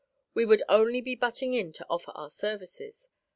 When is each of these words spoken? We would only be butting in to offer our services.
We 0.33 0.45
would 0.47 0.63
only 0.67 0.99
be 0.99 1.13
butting 1.15 1.53
in 1.53 1.73
to 1.73 1.85
offer 1.87 2.11
our 2.15 2.31
services. 2.31 3.07